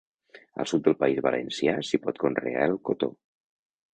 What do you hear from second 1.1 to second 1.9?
valencià